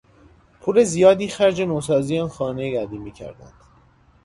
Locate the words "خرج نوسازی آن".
1.27-2.29